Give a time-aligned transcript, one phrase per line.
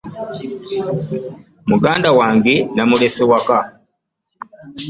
[1.69, 3.57] Muganda wange namulese waka.